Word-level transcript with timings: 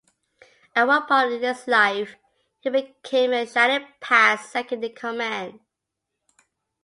At 0.75 0.87
one 0.87 1.05
point 1.05 1.31
in 1.31 1.43
his 1.43 1.67
life, 1.67 2.15
he 2.59 2.71
became 2.71 3.29
the 3.29 3.45
Shining 3.45 3.87
Path's 3.99 4.49
second-in-command. 4.49 5.59